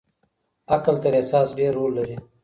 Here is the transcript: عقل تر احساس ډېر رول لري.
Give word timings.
عقل 0.75 0.95
تر 1.03 1.11
احساس 1.19 1.47
ډېر 1.59 1.71
رول 1.79 1.91
لري. 1.97 2.17